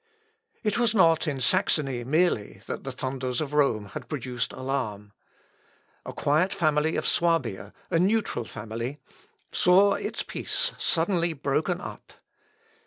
494.) 0.63 0.67
It 0.67 0.79
was 0.81 0.95
not 0.95 1.27
in 1.27 1.39
Saxony 1.39 2.03
merely 2.03 2.59
that 2.65 2.83
the 2.83 2.91
thunders 2.91 3.39
of 3.39 3.53
Rome 3.53 3.89
had 3.89 4.09
produced 4.09 4.51
alarm. 4.51 5.11
A 6.07 6.11
quiet 6.11 6.51
family 6.51 6.95
of 6.95 7.05
Swabia, 7.05 7.71
a 7.91 7.99
neutral 7.99 8.45
family, 8.45 8.97
saw 9.51 9.93
its 9.93 10.23
peace 10.23 10.71
suddenly 10.79 11.33
broken 11.33 11.79
up. 11.79 12.13